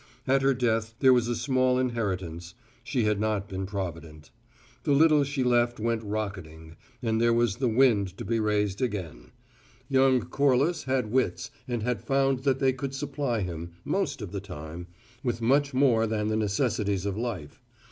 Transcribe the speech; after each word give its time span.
At 0.25 0.41
her 0.41 0.55
death 0.55 0.95
there 0.99 1.13
was 1.13 1.27
a 1.27 1.35
small 1.35 1.77
inheritance; 1.77 2.55
she 2.83 3.03
had 3.03 3.19
not 3.19 3.47
been 3.47 3.67
provident. 3.67 4.31
The 4.81 4.93
little 4.93 5.23
she 5.23 5.43
left 5.43 5.79
went 5.79 6.01
rocketing, 6.01 6.75
and 7.03 7.21
there 7.21 7.31
was 7.35 7.57
the 7.57 7.67
wind 7.67 8.17
to 8.17 8.25
be 8.25 8.39
raised 8.39 8.81
again: 8.81 9.29
young 9.89 10.21
Corliss 10.23 10.85
had 10.85 11.11
wits 11.11 11.51
and 11.67 11.83
had 11.83 12.01
found 12.01 12.39
that 12.45 12.57
they 12.57 12.73
could 12.73 12.95
supply 12.95 13.41
him 13.41 13.73
most 13.85 14.23
of 14.23 14.31
the 14.31 14.41
time 14.41 14.87
with 15.23 15.39
much 15.39 15.71
more 15.71 16.07
than 16.07 16.29
the 16.29 16.35
necessities 16.35 17.05
of 17.05 17.15
life. 17.15 17.61